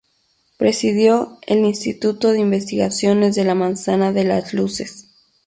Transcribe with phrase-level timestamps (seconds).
[0.57, 5.11] Presidió el Instituto de Investigaciones de la Manzana de las Luces.